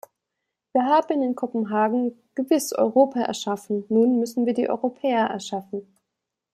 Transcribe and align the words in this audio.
Wir 0.71 0.85
haben 0.85 1.21
in 1.21 1.35
Kopenhagen 1.35 2.17
gewiss 2.33 2.73
Europa 2.73 3.19
erschaffen 3.19 3.85
nun 3.89 4.19
müssen 4.19 4.47
wir 4.47 4.55
die 4.55 4.67
Europäer 4.67 5.27
erschaffen. 5.27 5.93